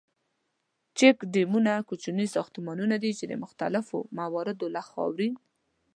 [0.97, 5.33] چیک ډیمونه کوچني ساختمانونه دي ،چې د مختلفو موادو لکه خاورین.